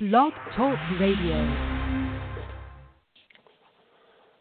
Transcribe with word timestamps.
Blog 0.00 0.32
Talk 0.54 0.78
Radio. 1.00 1.34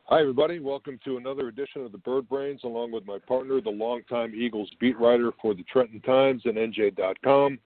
Hi, 0.04 0.22
everybody. 0.22 0.60
Welcome 0.60 1.00
to 1.04 1.18
another 1.18 1.48
edition 1.48 1.84
of 1.84 1.92
the 1.92 1.98
Bird 1.98 2.30
Brains, 2.30 2.62
along 2.64 2.92
with 2.92 3.08
my 3.08 3.18
partner, 3.28 3.60
the 3.60 3.72
longtime 3.72 4.36
Eagles 4.36 4.70
beat 4.80 5.00
writer 5.00 5.32
for 5.42 5.56
the 5.56 5.64
Trenton 5.64 6.00
Times 6.02 6.44
and 6.46 6.58
NJ.com, 6.58 7.58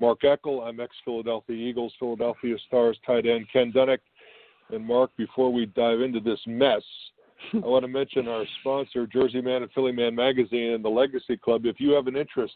Mark 0.00 0.22
Eckel. 0.22 0.66
I'm 0.66 0.80
ex 0.80 0.96
Philadelphia 1.04 1.54
Eagles, 1.54 1.92
Philadelphia 2.00 2.56
Stars 2.66 2.98
tight 3.06 3.24
end 3.24 3.46
Ken 3.52 3.70
Dunek. 3.70 4.00
And 4.72 4.84
Mark, 4.84 5.12
before 5.16 5.52
we 5.52 5.66
dive 5.66 6.00
into 6.00 6.18
this 6.18 6.40
mess, 6.44 6.82
I 7.54 7.58
want 7.58 7.84
to 7.84 7.88
mention 7.88 8.26
our 8.26 8.46
sponsor, 8.62 9.06
Jersey 9.06 9.42
Man 9.42 9.62
and 9.62 9.70
Philly 9.70 9.92
Man 9.92 10.12
Magazine 10.12 10.72
and 10.72 10.84
the 10.84 10.88
Legacy 10.88 11.36
Club. 11.36 11.66
If 11.66 11.78
you 11.78 11.92
have 11.92 12.08
an 12.08 12.16
interest 12.16 12.54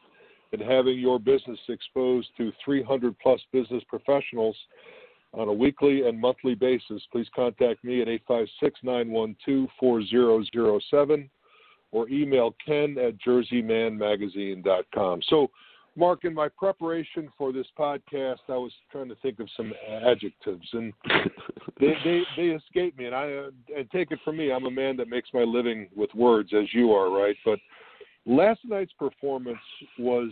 in 0.53 0.61
having 0.61 0.98
your 0.98 1.19
business 1.19 1.59
exposed 1.68 2.29
to 2.37 2.53
300 2.64 3.18
plus 3.18 3.41
business 3.53 3.82
professionals 3.89 4.57
on 5.35 5.48
a 5.48 5.53
weekly 5.53 6.07
and 6.07 6.21
monthly 6.21 6.54
basis, 6.54 7.03
please 7.11 7.26
contact 7.35 7.82
me 7.82 8.03
at 8.03 8.09
856 8.09 8.81
912 8.82 9.68
4007 9.81 11.31
or 11.90 12.09
email 12.09 12.54
ken 12.64 12.96
at 12.99 13.18
jerseymanmagazine.com. 13.18 15.21
So, 15.29 15.50
Mark, 15.95 16.25
in 16.25 16.32
my 16.32 16.49
preparation 16.49 17.31
for 17.37 17.53
this 17.53 17.67
podcast, 17.79 18.39
I 18.48 18.57
was 18.57 18.73
trying 18.90 19.11
to 19.11 19.14
think 19.17 19.40
of 19.40 19.48
some 19.54 19.75
adjectives, 20.03 20.67
and 20.73 20.90
they 21.81 21.93
they, 22.03 22.23
they 22.34 22.43
escape 22.45 22.96
me. 22.96 23.04
And 23.07 23.14
I 23.14 23.26
and 23.76 23.90
take 23.90 24.11
it 24.11 24.18
from 24.25 24.39
me, 24.39 24.50
I'm 24.50 24.64
a 24.64 24.71
man 24.71 24.96
that 24.96 25.09
makes 25.09 25.29
my 25.34 25.43
living 25.43 25.89
with 25.95 26.09
words, 26.14 26.54
as 26.59 26.73
you 26.73 26.93
are, 26.93 27.11
right? 27.11 27.37
But 27.45 27.59
last 28.26 28.61
night's 28.64 28.93
performance 28.99 29.58
was 29.99 30.31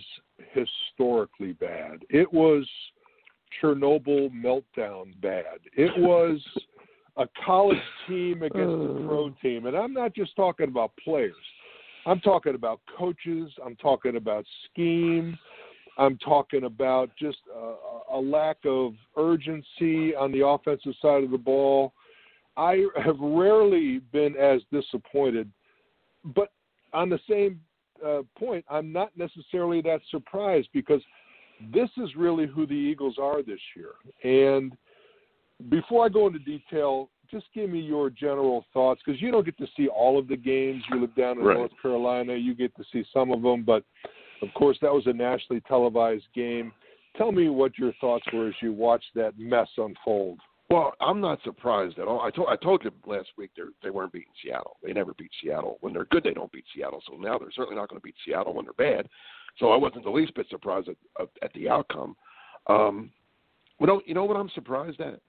historically 0.52 1.52
bad. 1.52 2.04
It 2.08 2.32
was 2.32 2.68
Chernobyl 3.60 4.30
meltdown 4.30 5.20
bad. 5.20 5.58
It 5.76 5.90
was 5.98 6.40
a 7.16 7.26
college 7.44 7.78
team 8.08 8.42
against 8.42 8.54
a 8.54 9.06
pro 9.06 9.34
team, 9.42 9.66
and 9.66 9.76
I'm 9.76 9.92
not 9.92 10.14
just 10.14 10.36
talking 10.36 10.68
about 10.68 10.92
players. 11.02 11.34
I'm 12.06 12.20
talking 12.20 12.54
about 12.54 12.80
coaches. 12.96 13.52
I'm 13.64 13.76
talking 13.76 14.16
about 14.16 14.44
scheme. 14.70 15.36
I'm 15.98 16.16
talking 16.18 16.64
about 16.64 17.10
just 17.18 17.38
a, 17.54 18.14
a 18.14 18.20
lack 18.20 18.56
of 18.64 18.94
urgency 19.18 20.14
on 20.14 20.32
the 20.32 20.46
offensive 20.46 20.94
side 21.02 21.24
of 21.24 21.30
the 21.30 21.38
ball. 21.38 21.92
I 22.56 22.86
have 23.04 23.18
rarely 23.20 23.98
been 24.12 24.34
as 24.36 24.60
disappointed, 24.72 25.50
but 26.24 26.52
on 26.92 27.10
the 27.10 27.18
same 27.28 27.60
uh, 28.06 28.22
point, 28.38 28.64
I'm 28.70 28.92
not 28.92 29.10
necessarily 29.16 29.80
that 29.82 30.00
surprised 30.10 30.68
because 30.72 31.02
this 31.72 31.90
is 31.98 32.16
really 32.16 32.46
who 32.46 32.66
the 32.66 32.74
Eagles 32.74 33.16
are 33.20 33.42
this 33.42 33.60
year. 33.76 33.92
And 34.24 34.76
before 35.68 36.06
I 36.06 36.08
go 36.08 36.26
into 36.26 36.38
detail, 36.38 37.10
just 37.30 37.46
give 37.54 37.70
me 37.70 37.80
your 37.80 38.10
general 38.10 38.64
thoughts 38.72 39.00
because 39.04 39.20
you 39.20 39.30
don't 39.30 39.44
get 39.44 39.58
to 39.58 39.66
see 39.76 39.88
all 39.88 40.18
of 40.18 40.26
the 40.26 40.36
games. 40.36 40.82
You 40.90 41.00
live 41.00 41.14
down 41.14 41.38
in 41.38 41.44
Right. 41.44 41.56
North 41.56 41.72
Carolina, 41.80 42.34
you 42.34 42.54
get 42.54 42.74
to 42.76 42.84
see 42.92 43.04
some 43.12 43.30
of 43.30 43.42
them, 43.42 43.62
but 43.62 43.84
of 44.42 44.48
course 44.54 44.78
that 44.82 44.92
was 44.92 45.06
a 45.06 45.12
nationally 45.12 45.60
televised 45.68 46.24
game. 46.34 46.72
Tell 47.16 47.32
me 47.32 47.48
what 47.48 47.78
your 47.78 47.92
thoughts 48.00 48.24
were 48.32 48.48
as 48.48 48.54
you 48.62 48.72
watched 48.72 49.10
that 49.14 49.38
mess 49.38 49.68
unfold. 49.76 50.38
Well, 50.70 50.94
I'm 51.00 51.20
not 51.20 51.42
surprised 51.42 51.98
at 51.98 52.06
all. 52.06 52.20
I 52.20 52.30
told 52.30 52.48
I 52.48 52.54
told 52.56 52.84
you 52.84 52.92
last 53.04 53.28
week 53.36 53.50
they 53.56 53.64
they 53.82 53.90
weren't 53.90 54.12
beating 54.12 54.32
Seattle. 54.42 54.76
They 54.82 54.92
never 54.92 55.14
beat 55.14 55.32
Seattle. 55.42 55.78
When 55.80 55.92
they're 55.92 56.04
good, 56.06 56.22
they 56.22 56.32
don't 56.32 56.52
beat 56.52 56.64
Seattle. 56.74 57.02
So 57.08 57.16
now 57.16 57.38
they're 57.38 57.50
certainly 57.50 57.74
not 57.74 57.88
going 57.88 58.00
to 58.00 58.04
beat 58.04 58.14
Seattle 58.24 58.54
when 58.54 58.66
they're 58.66 58.72
bad. 58.74 59.08
So 59.58 59.70
I 59.72 59.76
wasn't 59.76 60.04
the 60.04 60.10
least 60.10 60.34
bit 60.34 60.46
surprised 60.48 60.88
at 60.88 60.96
at, 61.42 61.52
the 61.54 61.68
outcome. 61.68 62.16
Um, 62.68 63.10
you 63.80 63.86
know, 63.86 64.00
you 64.06 64.14
know 64.14 64.24
what 64.24 64.36
I'm 64.36 64.50
surprised 64.54 65.00
at? 65.00 65.20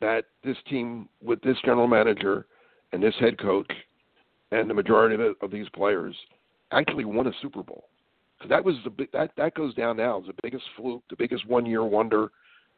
That 0.00 0.24
this 0.42 0.56
team 0.68 1.08
with 1.22 1.40
this 1.42 1.56
general 1.64 1.86
manager 1.86 2.46
and 2.92 3.00
this 3.00 3.14
head 3.20 3.38
coach 3.38 3.70
and 4.50 4.68
the 4.68 4.74
majority 4.74 5.14
of, 5.14 5.20
the, 5.20 5.46
of 5.46 5.52
these 5.52 5.68
players 5.74 6.16
actually 6.72 7.04
won 7.04 7.28
a 7.28 7.32
Super 7.40 7.62
Bowl. 7.62 7.84
'Cause 8.40 8.48
that 8.48 8.64
was 8.64 8.74
the 8.84 9.08
that 9.12 9.30
that 9.36 9.54
goes 9.54 9.74
down 9.74 9.96
now 9.96 10.18
as 10.20 10.26
the 10.26 10.34
biggest 10.42 10.64
fluke, 10.76 11.04
the 11.08 11.16
biggest 11.16 11.46
one 11.46 11.64
year 11.64 11.84
wonder, 11.84 12.32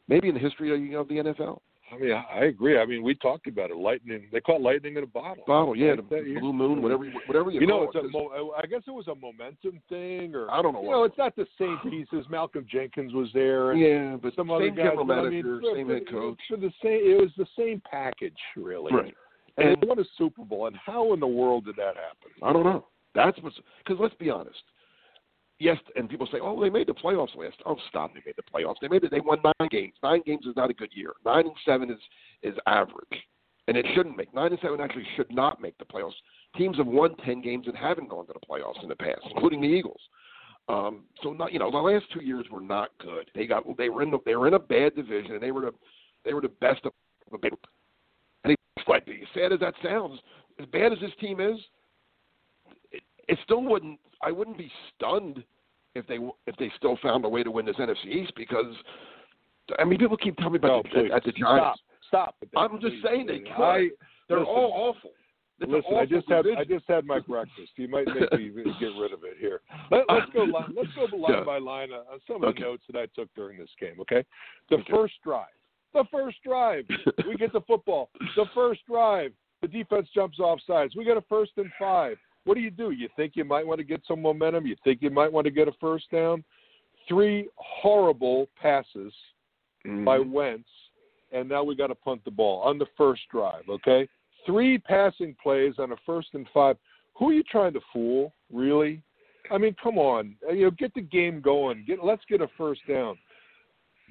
maybe 0.08 0.28
in 0.28 0.34
the 0.34 0.40
history 0.40 0.70
of, 0.94 1.00
of 1.00 1.08
the 1.08 1.14
NFL. 1.16 1.60
I 1.92 1.98
mean, 1.98 2.10
I 2.12 2.24
I 2.40 2.44
agree. 2.46 2.80
I 2.80 2.84
mean, 2.84 3.04
we 3.04 3.14
talked 3.14 3.46
about 3.46 3.70
it. 3.70 3.76
Lightning. 3.76 4.26
They 4.32 4.40
call 4.40 4.56
it 4.56 4.62
lightning 4.62 4.96
in 4.96 5.04
a 5.04 5.06
bottle. 5.06 5.44
Bottle, 5.46 5.76
yeah, 5.76 5.92
Like 5.92 6.08
the 6.10 6.16
that, 6.16 6.40
blue 6.40 6.52
moon, 6.52 6.82
whatever, 6.82 7.04
you- 7.04 7.20
whatever 7.26 7.50
you, 7.52 7.60
You 7.60 7.66
know, 7.68 7.86
call 7.86 7.86
it's 7.86 7.96
it. 7.96 8.04
a. 8.06 8.08
Mo- 8.18 8.54
I 8.60 8.66
guess 8.66 8.82
it 8.88 8.90
was 8.90 9.06
a 9.06 9.14
momentum 9.14 9.80
thing, 9.88 10.34
or 10.34 10.50
I 10.50 10.60
don't 10.62 10.72
know 10.72 10.82
You 10.82 10.90
know, 10.90 11.04
it's 11.04 11.16
not 11.16 11.36
the 11.36 11.46
same 11.56 11.78
pieces. 11.88 12.26
Malcolm 12.28 12.66
Jenkins 12.68 13.12
was 13.14 13.28
there, 13.34 13.70
and 13.70 13.80
yeah, 13.80 14.16
but 14.20 14.34
some 14.34 14.50
other 14.50 14.68
guys. 14.68 14.76
general 14.78 15.04
but 15.04 15.12
I 15.18 15.22
manager, 15.22 15.46
mean, 15.48 15.60
for- 15.60 15.76
same 15.76 15.88
head 15.88 16.08
coach, 16.10 16.40
For 16.48 16.56
the 16.56 16.72
same, 16.82 17.00
it 17.04 17.20
was 17.20 17.30
the 17.38 17.46
same 17.56 17.80
package, 17.88 18.38
really. 18.56 18.92
right? 18.92 19.14
And, 19.58 19.68
And 19.68 19.80
they 19.80 19.86
won 19.86 20.00
a 20.00 20.04
Super 20.18 20.44
Bowl. 20.44 20.66
And 20.66 20.76
how 20.76 21.12
in 21.14 21.20
the 21.20 21.26
world 21.26 21.66
did 21.66 21.76
that 21.76 21.94
happen? 21.96 22.32
I 22.42 22.52
don't 22.52 22.64
know. 22.64 22.86
That's 23.14 23.38
what's 23.42 23.56
because 23.78 23.98
let's 24.00 24.14
be 24.16 24.28
honest. 24.28 24.58
Yes, 25.58 25.78
and 25.96 26.08
people 26.08 26.28
say, 26.30 26.38
"Oh, 26.40 26.60
they 26.60 26.68
made 26.68 26.86
the 26.86 26.94
playoffs 26.94 27.34
last." 27.34 27.56
Oh, 27.64 27.76
stop! 27.88 28.12
They 28.12 28.20
made 28.26 28.36
the 28.36 28.42
playoffs. 28.42 28.76
They 28.80 28.88
made 28.88 29.04
it. 29.04 29.10
They 29.10 29.20
won 29.20 29.38
nine 29.42 29.68
games. 29.70 29.94
Nine 30.02 30.22
games 30.26 30.44
is 30.46 30.54
not 30.54 30.68
a 30.68 30.74
good 30.74 30.90
year. 30.94 31.12
Nine 31.24 31.46
and 31.46 31.56
seven 31.64 31.90
is 31.90 31.98
is 32.42 32.54
average, 32.66 33.24
and 33.66 33.76
it 33.76 33.86
shouldn't 33.94 34.16
make. 34.16 34.34
Nine 34.34 34.50
and 34.52 34.60
seven 34.60 34.80
actually 34.80 35.06
should 35.16 35.32
not 35.32 35.60
make 35.60 35.78
the 35.78 35.86
playoffs. 35.86 36.12
Teams 36.56 36.76
have 36.76 36.86
won 36.86 37.16
ten 37.24 37.40
games 37.40 37.66
and 37.68 37.76
haven't 37.76 38.10
gone 38.10 38.26
to 38.26 38.34
the 38.34 38.46
playoffs 38.46 38.82
in 38.82 38.88
the 38.90 38.96
past, 38.96 39.22
including 39.30 39.62
the 39.62 39.68
Eagles. 39.68 40.00
Um, 40.68 41.04
so 41.22 41.32
not 41.32 41.52
you 41.52 41.58
know 41.58 41.70
the 41.70 41.78
last 41.78 42.06
two 42.12 42.22
years 42.22 42.44
were 42.50 42.60
not 42.60 42.90
good. 42.98 43.30
They 43.34 43.46
got 43.46 43.64
they 43.78 43.88
were 43.88 44.02
in 44.02 44.10
the, 44.10 44.18
they 44.26 44.36
were 44.36 44.48
in 44.48 44.54
a 44.54 44.58
bad 44.58 44.94
division 44.94 45.32
and 45.32 45.42
they 45.42 45.52
were 45.52 45.62
the 45.62 45.72
they 46.24 46.34
were 46.34 46.40
the 46.40 46.48
best 46.48 46.84
of 46.84 46.92
the 47.30 47.38
big. 47.38 47.52
And 48.44 48.52
it's 48.52 48.88
like 48.88 49.08
as 49.08 49.14
sad 49.32 49.52
as 49.52 49.60
that 49.60 49.74
sounds, 49.82 50.18
as 50.60 50.66
bad 50.66 50.92
as 50.92 50.98
this 51.00 51.12
team 51.20 51.40
is, 51.40 51.58
it, 53.28 53.38
still 53.44 53.62
wouldn't. 53.62 53.98
I 54.22 54.30
wouldn't 54.32 54.58
be 54.58 54.70
stunned 54.94 55.42
if 55.94 56.06
they 56.06 56.18
if 56.46 56.56
they 56.58 56.70
still 56.76 56.98
found 57.02 57.24
a 57.24 57.28
way 57.28 57.42
to 57.42 57.50
win 57.50 57.66
this 57.66 57.76
NFC 57.76 58.06
East 58.06 58.32
because 58.36 58.74
I 59.78 59.84
mean 59.84 59.98
people 59.98 60.16
keep 60.16 60.36
telling 60.36 60.54
me 60.54 60.58
No, 60.62 60.80
about 60.80 60.86
the, 60.94 61.14
at 61.14 61.24
the 61.24 61.32
Giants. 61.32 61.80
Stop. 62.08 62.36
Stop. 62.42 62.48
I'm 62.56 62.80
just 62.80 62.94
please. 62.94 63.02
saying 63.04 63.26
they 63.26 63.38
could. 63.40 63.50
I, 63.62 63.88
They're 64.28 64.38
listen, 64.40 64.54
all 64.54 64.94
awful. 64.96 65.10
It's 65.58 65.70
Listen, 65.70 65.84
I 65.90 65.94
awful 66.02 66.06
just 66.06 66.28
had. 66.30 66.46
I 66.58 66.64
just 66.64 66.84
had 66.86 67.04
my 67.06 67.18
breakfast. 67.18 67.72
You 67.76 67.88
might 67.88 68.06
make 68.08 68.30
me 68.32 68.50
get 68.78 68.90
rid 69.00 69.12
of 69.12 69.24
it 69.24 69.38
here. 69.40 69.60
Let, 69.90 70.04
let's 70.12 70.30
go 70.34 70.44
line, 70.44 70.74
let's 70.76 70.90
go 70.94 71.16
line 71.16 71.32
Yeah. 71.38 71.44
by 71.44 71.58
line 71.58 71.92
on 71.92 72.00
on 72.12 72.20
some 72.26 72.36
of 72.44 72.50
Okay. 72.50 72.60
the 72.62 72.66
notes 72.66 72.84
that 72.92 72.98
I 73.00 73.06
took 73.18 73.32
during 73.34 73.58
this 73.58 73.70
game. 73.80 73.98
Okay, 74.00 74.22
the 74.68 74.76
Okay. 74.76 74.92
first 74.92 75.14
drive, 75.24 75.46
the 75.94 76.04
first 76.12 76.36
drive, 76.44 76.84
we 77.26 77.36
get 77.36 77.52
the 77.54 77.62
football. 77.62 78.10
The 78.36 78.44
first 78.54 78.82
drive, 78.86 79.32
the 79.62 79.68
defense 79.68 80.08
jumps 80.14 80.38
off 80.40 80.60
sides. 80.66 80.94
We 80.94 81.04
get 81.04 81.16
a 81.16 81.22
first 81.22 81.52
and 81.56 81.70
five. 81.78 82.18
What 82.46 82.54
do 82.54 82.60
you 82.60 82.70
do? 82.70 82.92
You 82.92 83.08
think 83.16 83.32
you 83.34 83.44
might 83.44 83.66
want 83.66 83.78
to 83.78 83.84
get 83.84 84.02
some 84.06 84.22
momentum? 84.22 84.66
You 84.66 84.76
think 84.84 85.02
you 85.02 85.10
might 85.10 85.32
want 85.32 85.46
to 85.46 85.50
get 85.50 85.66
a 85.66 85.72
first 85.80 86.10
down? 86.12 86.44
Three 87.08 87.48
horrible 87.56 88.48
passes 88.56 89.12
by 89.84 90.18
Mhm. 90.18 90.30
Wentz, 90.30 90.68
and 91.32 91.48
now 91.48 91.64
we 91.64 91.74
got 91.74 91.88
to 91.88 91.94
punt 91.96 92.24
the 92.24 92.30
ball 92.30 92.62
on 92.62 92.78
the 92.78 92.86
first 92.96 93.28
drive. 93.28 93.68
Okay, 93.68 94.08
three 94.44 94.78
passing 94.78 95.34
plays 95.42 95.78
on 95.80 95.90
a 95.90 95.96
first 95.98 96.34
and 96.34 96.48
five. 96.50 96.78
Who 97.14 97.30
are 97.30 97.32
you 97.32 97.42
trying 97.42 97.72
to 97.72 97.80
fool? 97.92 98.32
Really? 98.50 99.02
I 99.50 99.58
mean, 99.58 99.74
come 99.74 99.98
on. 99.98 100.36
Uh, 100.48 100.52
You 100.52 100.66
know, 100.66 100.70
get 100.70 100.94
the 100.94 101.02
game 101.02 101.40
going. 101.40 101.84
Get 101.84 102.02
let's 102.04 102.24
get 102.26 102.40
a 102.40 102.48
first 102.48 102.86
down. 102.86 103.18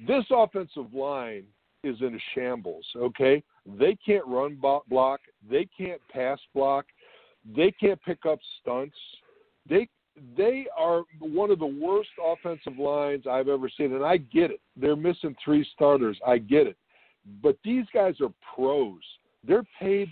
This 0.06 0.24
offensive 0.30 0.92
line 0.92 1.46
is 1.82 2.00
in 2.02 2.14
a 2.14 2.18
shambles. 2.34 2.86
Okay, 2.96 3.42
they 3.64 3.94
can't 3.96 4.26
run 4.26 4.56
block. 4.56 5.20
They 5.48 5.64
can't 5.66 6.06
pass 6.08 6.38
block. 6.54 6.86
They 7.54 7.70
can't 7.72 8.00
pick 8.02 8.26
up 8.26 8.38
stunts. 8.60 8.96
They 9.68 9.88
they 10.36 10.66
are 10.76 11.02
one 11.20 11.50
of 11.50 11.58
the 11.58 11.66
worst 11.66 12.08
offensive 12.24 12.78
lines 12.78 13.24
I've 13.30 13.48
ever 13.48 13.68
seen, 13.76 13.92
and 13.92 14.04
I 14.04 14.16
get 14.16 14.50
it. 14.50 14.60
They're 14.76 14.96
missing 14.96 15.36
three 15.44 15.66
starters. 15.74 16.18
I 16.26 16.38
get 16.38 16.66
it, 16.66 16.76
but 17.42 17.58
these 17.62 17.84
guys 17.92 18.14
are 18.20 18.32
pros. 18.54 19.00
They're 19.46 19.66
paid 19.78 20.08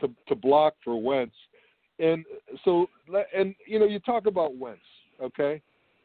to 0.00 0.10
to 0.28 0.34
block 0.34 0.74
for 0.84 1.00
Wentz, 1.00 1.34
and 1.98 2.24
so 2.64 2.88
and 3.34 3.54
you 3.66 3.78
know 3.78 3.86
you 3.86 3.98
talk 4.00 4.26
about 4.26 4.56
Wentz, 4.56 4.80
okay? 5.20 5.60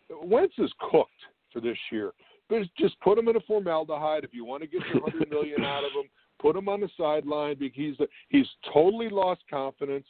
Wentz 0.10 0.56
is 0.58 0.72
cooked 0.92 1.12
for 1.52 1.62
this 1.62 1.78
year. 1.92 2.12
But 2.50 2.64
just 2.78 3.00
put 3.02 3.18
him 3.18 3.28
in 3.30 3.36
a 3.36 3.40
formaldehyde 3.42 4.24
if 4.24 4.34
you 4.34 4.46
want 4.46 4.64
to 4.64 4.68
get 4.68 4.82
your 4.94 5.02
hundred 5.02 5.30
million 5.30 5.64
out 5.64 5.84
of 5.84 5.92
him. 5.92 6.10
Put 6.42 6.58
him 6.58 6.68
on 6.68 6.82
the 6.82 6.90
sideline 6.98 7.56
because 7.58 7.78
he's 7.78 7.96
he's 8.28 8.48
totally 8.74 9.08
lost 9.08 9.42
confidence. 9.50 10.06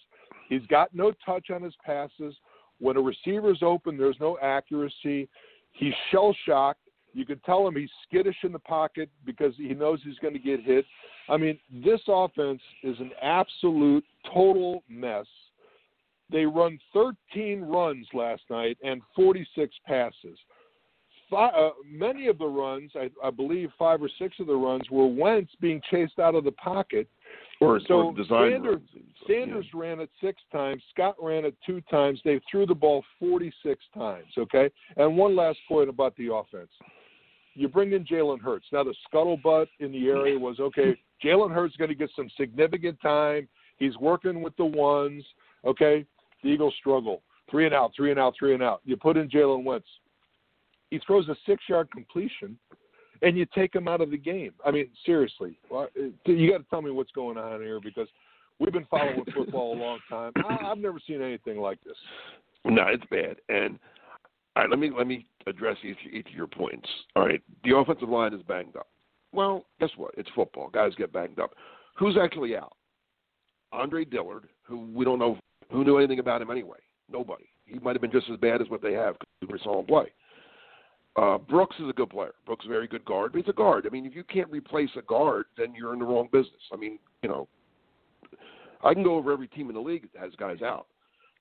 He's 0.54 0.68
got 0.68 0.94
no 0.94 1.12
touch 1.26 1.50
on 1.50 1.64
his 1.64 1.74
passes. 1.84 2.36
When 2.80 2.96
a 2.96 3.02
receiver's 3.02 3.64
open, 3.64 3.98
there's 3.98 4.20
no 4.20 4.38
accuracy. 4.40 5.28
He's 5.72 5.94
shell 6.12 6.36
shocked. 6.46 6.82
You 7.14 7.26
can 7.26 7.40
tell 7.40 7.68
him 7.68 7.76
he's 7.76 7.90
skittish 8.08 8.36
in 8.44 8.52
the 8.52 8.60
pocket 8.60 9.10
because 9.26 9.54
he 9.58 9.74
knows 9.74 10.00
he's 10.04 10.20
going 10.20 10.34
to 10.34 10.40
get 10.40 10.62
hit. 10.62 10.86
I 11.28 11.38
mean, 11.38 11.58
this 11.84 12.02
offense 12.08 12.62
is 12.84 13.00
an 13.00 13.12
absolute 13.22 14.04
total 14.32 14.84
mess. 14.88 15.26
They 16.32 16.46
run 16.46 16.80
13 16.94 17.62
runs 17.62 18.06
last 18.14 18.44
night 18.50 18.78
and 18.84 19.02
46 19.16 19.74
passes. 19.88 20.38
Five, 21.32 21.54
uh, 21.56 21.70
many 21.88 22.28
of 22.28 22.38
the 22.38 22.46
runs, 22.46 22.92
I, 22.96 23.10
I 23.24 23.32
believe 23.32 23.70
five 23.80 24.04
or 24.04 24.10
six 24.20 24.40
of 24.40 24.46
the 24.46 24.56
runs, 24.56 24.84
were 24.92 25.08
Wentz 25.08 25.52
being 25.60 25.82
chased 25.90 26.20
out 26.20 26.36
of 26.36 26.44
the 26.44 26.52
pocket. 26.52 27.08
Or, 27.64 27.80
So 27.88 27.94
or 27.94 28.16
Sanders-. 28.28 28.82
So, 28.94 29.26
Sanders 29.28 29.66
ran 29.74 30.00
it 30.00 30.10
six 30.22 30.42
times. 30.52 30.82
Scott 30.94 31.16
ran 31.20 31.46
it 31.46 31.56
two 31.66 31.82
times. 31.90 32.20
They 32.26 32.40
threw 32.50 32.66
the 32.66 32.76
ball 32.76 33.04
46 33.20 33.84
times. 33.94 34.28
Okay. 34.38 34.70
And 34.98 35.18
one 35.18 35.36
last 35.36 35.60
point 35.68 35.90
about 35.90 36.16
the 36.18 36.34
offense. 36.34 36.70
You 37.56 37.68
bring 37.68 37.94
in 37.94 38.04
Jalen 38.04 38.42
Hurts. 38.42 38.66
Now 38.72 38.84
the 38.84 38.96
scuttlebutt 39.14 39.68
in 39.80 39.92
the 39.92 40.08
area 40.08 40.38
was 40.38 40.60
okay. 40.60 40.98
Jalen 41.24 41.54
Hurts 41.54 41.74
is 41.74 41.78
going 41.78 41.90
to 41.90 41.96
get 41.96 42.10
some 42.16 42.30
significant 42.38 43.00
time. 43.02 43.48
He's 43.78 43.96
working 43.98 44.42
with 44.42 44.56
the 44.58 44.66
ones. 44.66 45.24
Okay. 45.66 46.06
The 46.44 46.50
Eagles 46.50 46.74
struggle. 46.80 47.22
Three 47.50 47.66
and 47.66 47.74
out. 47.74 47.92
Three 47.96 48.12
and 48.12 48.20
out. 48.20 48.34
Three 48.38 48.54
and 48.54 48.64
out. 48.64 48.82
You 48.84 48.98
put 48.98 49.18
in 49.18 49.30
Jalen 49.30 49.64
Wentz. 49.64 49.88
He 50.90 51.00
throws 51.08 51.28
a 51.28 51.36
six-yard 51.48 51.90
completion, 51.92 52.56
and 53.24 53.38
you 53.38 53.46
take 53.56 53.74
him 53.74 53.88
out 53.88 54.02
of 54.02 54.12
the 54.12 54.18
game. 54.18 54.52
I 54.66 54.72
mean, 54.72 54.90
seriously, 55.06 55.58
uh, 55.74 55.86
you 56.26 56.52
got 56.52 56.58
to 56.60 56.66
tell 56.70 56.82
me 56.82 56.92
what's 56.92 57.12
going 57.12 57.38
on 57.38 57.62
here 57.62 57.80
because 57.80 58.08
we've 58.60 58.74
been 58.74 58.86
following 58.92 59.24
football 59.36 59.74
a 59.74 59.80
long 59.80 60.00
time. 60.10 60.34
I, 60.38 60.72
I've 60.72 60.78
never 60.78 61.00
seen 61.08 61.22
anything 61.22 61.58
like 61.58 61.82
this. 61.84 61.96
No, 62.66 62.84
it's 62.88 63.06
bad. 63.10 63.38
And 63.50 63.80
all 64.56 64.64
right, 64.64 64.70
let 64.70 64.80
me 64.80 64.92
let 64.96 65.08
me 65.08 65.26
address 65.48 65.78
each 65.84 65.98
each 66.12 66.28
of 66.28 66.34
your 66.34 66.48
points. 66.48 66.88
All 67.16 67.26
right, 67.26 67.42
the 67.64 67.76
offensive 67.76 68.10
line 68.10 68.34
is 68.34 68.42
banged 68.44 68.76
up. 68.76 68.88
Well, 69.32 69.66
guess 69.80 69.90
what? 69.98 70.14
It's 70.18 70.30
football. 70.36 70.70
Guys 70.70 70.92
get 70.96 71.12
banged 71.12 71.40
up. 71.40 71.52
Who's 71.98 72.18
actually 72.22 72.56
out? 72.56 72.74
Andre 73.72 74.06
Dillard, 74.06 74.48
who 74.62 74.88
we 74.94 75.04
don't 75.04 75.18
know 75.18 75.38
who 75.72 75.84
knew 75.84 75.98
anything 75.98 76.20
about 76.20 76.42
him 76.42 76.52
anyway. 76.52 76.78
Nobody. 77.12 77.46
He 77.66 77.80
might 77.80 77.96
have 77.96 78.02
been 78.02 78.12
just 78.12 78.30
as 78.30 78.38
bad 78.38 78.62
as 78.62 78.70
what 78.70 78.82
they 78.82 78.94
have 78.94 79.16
because 79.40 79.54
we 79.54 79.60
saw 79.64 79.80
him 79.80 79.86
play. 79.86 80.12
Uh, 81.16 81.38
Brooks 81.38 81.76
is 81.80 81.88
a 81.90 81.94
good 81.94 82.10
player. 82.10 82.34
Brooks 82.46 82.66
is 82.66 82.70
a 82.70 82.74
very 82.74 82.88
good 82.88 83.06
guard, 83.06 83.32
but 83.34 83.40
he's 83.42 83.50
a 83.50 83.54
guard. 83.54 83.86
I 83.86 83.90
mean, 83.90 84.06
if 84.06 84.16
you 84.16 84.24
can't 84.24 84.50
replace 84.50 84.90
a 84.98 85.02
guard, 85.04 85.46
then 85.58 85.76
you're 85.76 85.94
in 85.94 86.00
the 86.00 86.06
wrong 86.06 86.28
business. 86.32 86.62
I 86.72 86.76
mean, 86.76 86.98
you 87.22 87.30
know, 87.30 87.48
I 88.84 88.94
can 88.94 89.04
go 89.04 89.16
over 89.16 89.32
every 89.32 89.48
team 89.48 89.70
in 89.70 89.76
the 89.76 89.82
league 89.82 90.08
that 90.14 90.20
has 90.22 90.34
guys 90.38 90.62
out. 90.62 90.88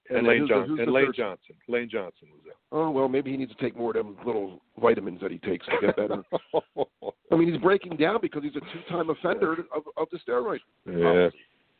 And, 0.08 0.18
And 0.18 0.26
Lane, 0.26 0.40
who's 0.40 0.48
the- 0.50 0.62
who's 0.64 0.80
and 0.80 0.92
Lane 0.92 1.12
Johnson. 1.14 1.54
Lane 1.68 1.88
Johnson 1.90 2.28
was 2.32 2.40
there. 2.44 2.54
Oh 2.72 2.90
well, 2.90 3.08
maybe 3.08 3.30
he 3.30 3.36
needs 3.36 3.52
to 3.54 3.58
take 3.62 3.76
more 3.76 3.90
of 3.96 4.04
them 4.04 4.16
little 4.26 4.60
vitamins 4.80 5.20
that 5.20 5.30
he 5.30 5.38
takes 5.38 5.64
to 5.66 5.72
get 5.80 5.96
better. 5.96 6.22
I 7.32 7.36
mean, 7.36 7.50
he's 7.50 7.60
breaking 7.62 7.96
down 7.96 8.18
because 8.20 8.42
he's 8.42 8.56
a 8.56 8.60
two-time 8.60 9.10
offender 9.10 9.52
of, 9.74 9.84
of 9.96 10.08
the 10.10 10.18
steroid. 10.18 10.58
yeah. 10.86 11.30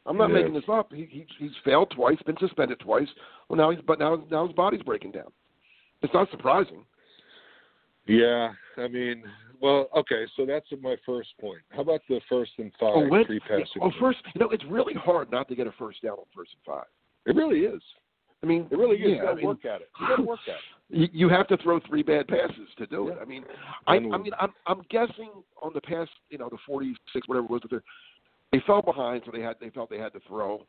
I'm 0.07 0.17
not 0.17 0.31
Yeah. 0.31 0.35
making 0.37 0.55
this 0.55 0.65
up. 0.69 0.93
He, 0.93 1.05
he 1.11 1.27
he's 1.39 1.51
failed 1.65 1.91
twice, 1.95 2.17
been 2.25 2.37
suspended 2.39 2.79
twice. 2.81 3.09
Well, 3.49 3.57
now 3.57 3.71
he's 3.71 3.81
but 3.87 3.99
now 3.99 4.25
now 4.31 4.47
his 4.47 4.55
body's 4.55 4.83
breaking 4.83 5.13
down. 5.13 5.31
It's 6.03 6.15
not 6.15 6.31
surprising. 6.31 6.85
Yeah. 8.07 8.53
I 8.79 8.89
mean, 8.89 9.23
well, 9.61 9.89
okay. 9.97 10.27
So 10.37 10.45
that's 10.45 10.67
my 10.81 10.97
first 11.07 11.31
point. 11.41 11.61
How 11.71 11.83
about 11.83 12.01
the 12.09 12.21
first 12.29 12.53
and 12.59 12.73
five 12.81 12.93
oh, 12.95 13.09
when, 13.09 13.25
three 13.27 13.41
passing? 13.41 13.67
oh, 13.81 13.91
plays? 13.91 13.95
first, 14.01 14.19
you 14.35 14.41
know, 14.41 14.51
it's 14.51 14.65
really 14.69 14.95
hard 14.95 15.31
not 15.31 15.49
to 15.49 15.55
get 15.55 15.67
a 15.67 15.73
first 15.79 16.03
down 16.03 16.13
on 16.13 16.25
first 16.35 16.51
and 16.53 16.75
five. 16.75 16.87
It 17.27 17.37
really 17.37 17.61
is. 17.61 17.83
I 18.43 18.47
mean, 18.47 18.67
It 18.73 18.77
really 18.77 18.97
is. 18.97 19.03
Yeah, 19.03 19.09
you 19.09 19.17
got 19.17 19.25
to 19.27 19.31
I 19.31 19.35
mean, 19.37 19.47
work 19.47 19.65
at 19.65 19.81
it. 19.83 19.91
You 20.01 20.09
got 20.09 20.17
to 20.17 20.23
work 20.23 20.41
at 20.49 20.55
it. 20.55 20.61
you, 20.89 21.09
you 21.13 21.29
have 21.29 21.47
to 21.49 21.57
throw 21.59 21.79
three 21.89 22.03
bad 22.03 22.27
passes 22.27 22.69
to 22.79 22.87
do 22.87 23.09
it. 23.09 23.19
I 23.23 23.25
mean, 23.25 23.45
I, 23.87 23.95
I 23.95 23.99
mean, 24.01 24.33
I'm 24.41 24.53
I'm 24.67 24.83
guessing 24.91 25.31
on 25.63 25.73
the 25.75 25.81
pass, 25.81 26.09
you 26.29 26.39
know, 26.39 26.49
the 26.49 26.59
46 26.67 27.29
whatever 27.29 27.47
it 27.47 27.51
was, 27.51 27.61
that 27.63 27.71
they 27.71 28.59
they 28.59 28.63
fell 28.67 28.83
behind, 28.83 29.23
so 29.25 29.31
they 29.33 29.41
had 29.41 29.57
they 29.61 29.71
felt 29.71 29.91
they 29.91 29.99
had 29.99 30.13
to 30.13 30.21
throw, 30.27 30.67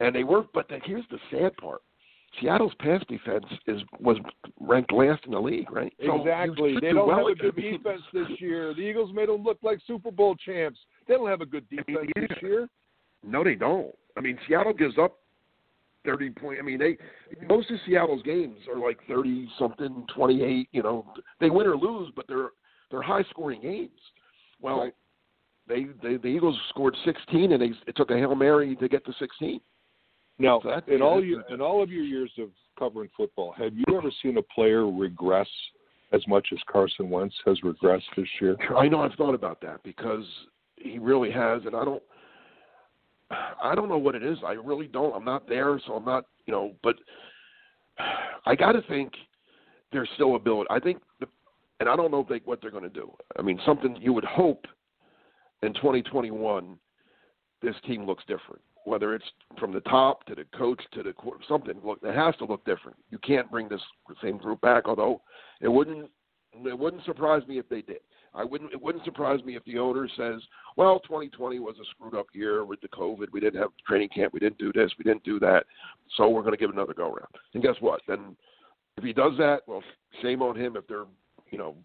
and 0.00 0.14
they 0.14 0.22
were. 0.22 0.44
But 0.52 0.68
the, 0.68 0.78
here's 0.84 1.04
the 1.10 1.18
sad 1.30 1.56
part: 1.56 1.80
Seattle's 2.40 2.72
pass 2.78 3.02
defense 3.08 3.44
is 3.66 3.80
was 4.00 4.16
ranked 4.60 4.92
last 4.92 5.24
in 5.26 5.32
the 5.32 5.40
league, 5.40 5.70
right? 5.70 5.92
Exactly. 5.98 6.74
They 6.74 6.88
do 6.88 6.94
don't 6.94 7.08
well 7.08 7.18
have 7.18 7.26
a 7.26 7.34
good 7.34 7.54
I 7.56 7.60
mean, 7.60 7.72
defense 7.82 8.02
this 8.12 8.28
year. 8.40 8.74
The 8.74 8.80
Eagles 8.80 9.10
made 9.14 9.28
them 9.28 9.42
look 9.42 9.58
like 9.62 9.78
Super 9.86 10.10
Bowl 10.10 10.34
champs. 10.36 10.78
They 11.06 11.14
don't 11.14 11.28
have 11.28 11.40
a 11.40 11.46
good 11.46 11.68
defense 11.68 12.08
yeah. 12.16 12.26
this 12.28 12.38
year. 12.42 12.68
No, 13.22 13.44
they 13.44 13.54
don't. 13.54 13.94
I 14.16 14.20
mean, 14.20 14.38
Seattle 14.46 14.72
gives 14.72 14.98
up 14.98 15.18
thirty 16.04 16.30
point. 16.30 16.58
I 16.58 16.62
mean, 16.62 16.78
they 16.78 16.96
most 17.46 17.70
of 17.70 17.78
Seattle's 17.86 18.22
games 18.22 18.58
are 18.72 18.78
like 18.78 18.98
thirty 19.08 19.48
something, 19.58 20.06
twenty 20.14 20.42
eight. 20.42 20.68
You 20.72 20.82
know, 20.82 21.06
they 21.40 21.50
win 21.50 21.66
or 21.66 21.76
lose, 21.76 22.12
but 22.14 22.26
they're 22.28 22.50
they're 22.90 23.02
high 23.02 23.24
scoring 23.30 23.60
games. 23.62 23.90
Well, 24.60 24.80
Right. 24.80 24.94
they, 25.68 25.86
they 26.02 26.16
the 26.16 26.28
Eagles 26.28 26.58
scored 26.70 26.96
sixteen, 27.04 27.52
and 27.52 27.62
they 27.62 27.72
it 27.86 27.96
took 27.96 28.10
a 28.10 28.16
hail 28.16 28.34
mary 28.34 28.76
to 28.76 28.88
get 28.88 29.04
to 29.06 29.12
sixteen. 29.18 29.60
Now, 30.38 30.60
that's- 30.60 30.88
in 30.88 31.02
all 31.02 31.22
you 31.22 31.42
in 31.48 31.60
all 31.60 31.82
of 31.82 31.90
your 31.90 32.04
years 32.04 32.30
of 32.38 32.50
covering 32.78 33.08
football, 33.16 33.52
have 33.52 33.76
you 33.76 33.84
ever 33.96 34.10
seen 34.22 34.36
a 34.38 34.42
player 34.42 34.90
regress 34.90 35.48
as 36.12 36.26
much 36.26 36.52
as 36.52 36.58
Carson 36.66 37.08
Wentz 37.08 37.34
has 37.44 37.60
regressed 37.60 38.14
this 38.16 38.28
year? 38.40 38.56
I 38.76 38.88
know 38.88 39.00
I've 39.00 39.14
thought 39.14 39.34
about 39.34 39.60
that 39.60 39.82
because 39.84 40.24
he 40.76 40.98
really 40.98 41.30
has, 41.30 41.64
and 41.66 41.76
I 41.76 41.84
don't. 41.84 42.02
I 43.30 43.74
don't 43.74 43.88
know 43.88 43.98
what 43.98 44.14
it 44.14 44.22
is. 44.22 44.38
I 44.44 44.52
really 44.52 44.86
don't. 44.86 45.14
I'm 45.14 45.24
not 45.24 45.48
there, 45.48 45.80
so 45.86 45.94
I'm 45.94 46.04
not. 46.04 46.26
You 46.46 46.52
know, 46.52 46.74
but 46.82 46.96
I 48.46 48.54
got 48.54 48.72
to 48.72 48.82
think 48.82 49.12
there's 49.92 50.08
still 50.14 50.34
ability. 50.34 50.68
I 50.70 50.80
think, 50.80 51.00
the, 51.20 51.26
and 51.80 51.88
I 51.88 51.96
don't 51.96 52.10
know 52.10 52.20
if 52.20 52.28
they, 52.28 52.40
what 52.44 52.60
they're 52.60 52.70
going 52.70 52.82
to 52.82 52.90
do. 52.90 53.12
I 53.38 53.42
mean, 53.42 53.60
something 53.64 53.96
you 54.00 54.12
would 54.12 54.24
hope 54.24 54.66
in 55.62 55.72
2021, 55.74 56.76
this 57.62 57.74
team 57.86 58.04
looks 58.04 58.24
different. 58.26 58.60
Whether 58.84 59.14
it's 59.14 59.24
from 59.58 59.72
the 59.72 59.80
top 59.80 60.24
to 60.26 60.34
the 60.34 60.44
coach 60.56 60.80
to 60.92 61.02
the 61.02 61.12
court, 61.12 61.40
something 61.48 61.80
look 61.84 61.98
it 62.02 62.14
has 62.14 62.36
to 62.36 62.44
look 62.44 62.64
different. 62.64 62.96
You 63.10 63.18
can't 63.18 63.50
bring 63.50 63.68
this 63.68 63.80
same 64.22 64.38
group 64.38 64.60
back. 64.60 64.86
Although 64.86 65.22
it 65.60 65.68
wouldn't, 65.68 66.10
it 66.64 66.78
wouldn't 66.78 67.04
surprise 67.04 67.42
me 67.48 67.58
if 67.58 67.68
they 67.68 67.82
did. 67.82 68.00
I 68.34 68.44
wouldn't. 68.44 68.72
It 68.72 68.82
wouldn't 68.82 69.04
surprise 69.04 69.42
me 69.44 69.56
if 69.56 69.64
the 69.64 69.78
owner 69.78 70.08
says, 70.16 70.42
"Well, 70.76 71.00
2020 71.00 71.60
was 71.60 71.76
a 71.80 71.84
screwed 71.90 72.14
up 72.14 72.26
year 72.32 72.64
with 72.64 72.80
the 72.80 72.88
COVID. 72.88 73.28
We 73.32 73.40
didn't 73.40 73.60
have 73.60 73.70
training 73.86 74.08
camp. 74.08 74.32
We 74.32 74.40
didn't 74.40 74.58
do 74.58 74.72
this. 74.72 74.90
We 74.98 75.04
didn't 75.04 75.24
do 75.24 75.38
that. 75.40 75.64
So 76.16 76.28
we're 76.28 76.42
going 76.42 76.52
to 76.52 76.58
give 76.58 76.70
it 76.70 76.74
another 76.74 76.94
go 76.94 77.06
round." 77.06 77.34
And 77.54 77.62
guess 77.62 77.76
what? 77.80 78.00
Then, 78.08 78.36
if 78.96 79.04
he 79.04 79.12
does 79.12 79.32
that, 79.38 79.60
well, 79.66 79.82
shame 80.20 80.42
on 80.42 80.56
him. 80.56 80.76
If 80.76 80.86
they're, 80.88 81.06
you 81.50 81.58
know, 81.58 81.76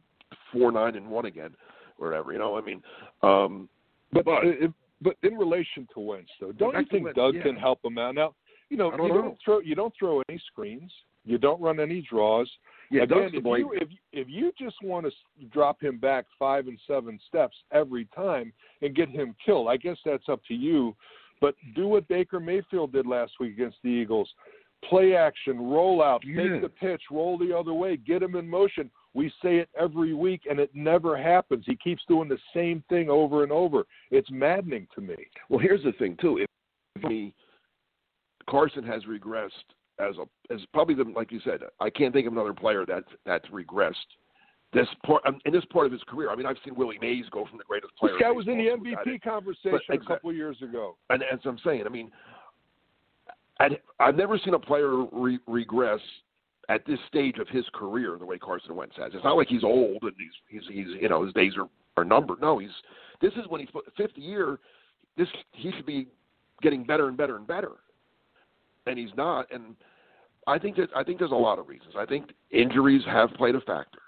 four 0.51 0.71
nine 0.71 0.95
and 0.95 1.07
one 1.07 1.25
again, 1.25 1.55
whatever. 1.97 2.33
You 2.33 2.39
know, 2.39 2.57
I 2.57 2.61
mean, 2.61 2.81
um, 3.21 3.69
But 4.11 4.25
But- 4.25 4.43
uh, 4.43 4.67
but 5.01 5.15
in 5.23 5.35
relation 5.35 5.87
to 5.93 5.99
Wentz, 5.99 6.29
though, 6.39 6.51
don't 6.51 6.73
you 6.75 6.85
think 6.91 7.05
Wentz, 7.05 7.15
Doug 7.17 7.35
yeah. 7.35 7.43
can 7.43 7.55
help 7.55 7.79
him 7.83 7.97
out? 7.97 8.15
Now, 8.15 8.35
you 8.69 8.77
know, 8.77 8.91
don't 8.91 9.07
you 9.07 9.13
know. 9.13 9.21
don't 9.21 9.37
throw 9.43 9.59
you 9.59 9.75
don't 9.75 9.93
throw 9.97 10.21
any 10.29 10.41
screens. 10.51 10.91
You 11.25 11.37
don't 11.37 11.61
run 11.61 11.79
any 11.79 12.01
draws. 12.09 12.49
yeah, 12.89 13.03
Again, 13.03 13.31
if 13.33 13.43
you 13.43 13.71
if 13.73 13.89
if 14.13 14.27
you 14.29 14.51
just 14.59 14.77
want 14.83 15.05
to 15.05 15.45
drop 15.47 15.81
him 15.81 15.97
back 15.97 16.25
five 16.37 16.67
and 16.67 16.79
seven 16.87 17.19
steps 17.27 17.55
every 17.71 18.07
time 18.15 18.53
and 18.81 18.95
get 18.95 19.09
him 19.09 19.35
killed, 19.45 19.67
I 19.67 19.77
guess 19.77 19.97
that's 20.05 20.27
up 20.29 20.41
to 20.47 20.53
you. 20.53 20.95
But 21.41 21.55
do 21.75 21.87
what 21.87 22.07
Baker 22.07 22.39
Mayfield 22.39 22.91
did 22.91 23.05
last 23.05 23.33
week 23.39 23.53
against 23.53 23.77
the 23.83 23.89
Eagles. 23.89 24.29
Play 24.83 25.15
action, 25.15 25.59
roll 25.59 26.01
out, 26.01 26.23
Yeah. 26.25 26.41
take 26.41 26.61
the 26.61 26.69
pitch, 26.69 27.01
roll 27.11 27.37
the 27.37 27.55
other 27.57 27.73
way, 27.73 27.97
get 27.97 28.23
him 28.23 28.35
in 28.35 28.47
motion. 28.49 28.89
We 29.13 29.31
say 29.41 29.57
it 29.57 29.69
every 29.79 30.13
week, 30.13 30.41
and 30.49 30.59
it 30.59 30.69
never 30.73 31.17
happens. 31.17 31.63
He 31.65 31.75
keeps 31.75 32.03
doing 32.07 32.29
the 32.29 32.37
same 32.53 32.83
thing 32.89 33.09
over 33.09 33.43
and 33.43 33.51
over. 33.51 33.83
It's 34.11 34.29
maddening 34.29 34.87
to 34.95 35.01
me. 35.01 35.15
Well, 35.49 35.59
here's 35.59 35.83
the 35.83 35.93
thing 35.93 36.15
too. 36.21 36.45
If 36.95 37.03
me, 37.03 37.33
Carson 38.47 38.83
has 38.83 39.03
regressed 39.05 39.49
as 39.99 40.15
a 40.17 40.53
as 40.53 40.61
probably 40.73 40.95
the 40.95 41.03
like 41.03 41.31
you 41.31 41.39
said. 41.43 41.61
I 41.79 41.89
can't 41.89 42.13
think 42.13 42.27
of 42.27 42.33
another 42.33 42.53
player 42.53 42.85
that's 42.85 43.09
that's 43.25 43.45
regressed 43.47 43.95
this 44.73 44.87
part 45.05 45.23
um, 45.25 45.39
in 45.45 45.53
this 45.53 45.65
part 45.65 45.85
of 45.85 45.91
his 45.91 46.01
career. 46.07 46.29
I 46.29 46.35
mean, 46.35 46.45
I've 46.45 46.57
seen 46.63 46.75
Willie 46.75 46.99
Mays 47.01 47.25
go 47.31 47.45
from 47.45 47.57
the 47.57 47.63
greatest 47.63 47.95
player. 47.97 48.13
This 48.13 48.21
guy 48.21 48.31
was 48.31 48.47
in 48.47 48.57
the 48.57 48.65
baseball 48.65 48.83
to 48.83 48.91
a 48.91 48.95
guy 48.95 49.11
MVP 49.11 49.21
conversation 49.21 49.79
But 49.87 49.95
a 49.95 50.05
couple 50.05 50.33
years 50.33 50.57
ago. 50.61 50.95
and 51.09 51.23
as 51.23 51.39
I'm 51.45 51.59
saying, 51.63 51.83
I 51.85 51.89
mean, 51.89 52.11
I'd, 53.59 53.79
I've 53.99 54.15
never 54.15 54.37
seen 54.37 54.53
a 54.53 54.59
player 54.59 55.05
re- 55.11 55.39
regress 55.47 55.99
at 56.69 56.85
this 56.85 56.99
stage 57.07 57.39
of 57.39 57.47
his 57.49 57.65
career 57.73 58.15
the 58.17 58.25
way 58.25 58.37
Carson 58.37 58.75
Wentz 58.75 58.95
has. 58.97 59.11
It's 59.13 59.23
not 59.23 59.35
like 59.35 59.47
he's 59.47 59.63
old 59.63 60.03
and 60.03 60.13
he's 60.17 60.61
he's, 60.61 60.69
he's 60.71 61.01
you 61.01 61.09
know 61.09 61.25
his 61.25 61.33
days 61.33 61.53
are, 61.57 61.67
are 61.97 62.05
numbered. 62.05 62.39
No, 62.39 62.59
he's 62.59 62.69
this 63.21 63.33
is 63.33 63.47
when 63.49 63.59
he's 63.59 63.69
fifth 63.97 64.15
year. 64.15 64.59
This 65.17 65.27
he 65.51 65.71
should 65.71 65.85
be 65.85 66.07
getting 66.61 66.85
better 66.85 67.07
and 67.07 67.17
better 67.17 67.35
and 67.35 67.45
better, 67.45 67.71
and 68.85 68.97
he's 68.97 69.09
not. 69.17 69.51
And 69.51 69.75
I 70.47 70.59
think 70.59 70.77
that 70.77 70.89
I 70.95 71.03
think 71.03 71.19
there's 71.19 71.31
a 71.31 71.35
lot 71.35 71.59
of 71.59 71.67
reasons. 71.67 71.95
I 71.97 72.05
think 72.05 72.29
injuries 72.51 73.01
have 73.07 73.31
played 73.31 73.55
a 73.55 73.61
factor. 73.61 73.99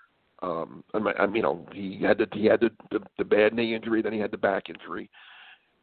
Um, 0.43 0.83
I 0.93 0.99
mean, 0.99 1.35
you 1.35 1.41
know, 1.41 1.67
he 1.73 1.99
had 2.01 2.17
the 2.17 2.27
he 2.33 2.45
had 2.45 2.61
the, 2.61 2.69
the 2.91 2.99
the 3.17 3.25
bad 3.25 3.53
knee 3.53 3.75
injury, 3.75 4.01
then 4.01 4.13
he 4.13 4.19
had 4.19 4.31
the 4.31 4.37
back 4.37 4.69
injury. 4.69 5.09